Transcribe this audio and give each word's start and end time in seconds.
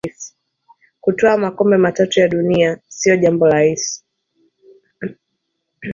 Kutwaa 1.01 1.37
makombe 1.37 1.77
matatu 1.77 2.19
ya 2.19 2.27
Kombe 2.29 2.37
la 2.37 2.43
dunia 2.43 2.79
sio 2.87 3.17
jambo 3.17 3.47
rahisi 3.49 4.03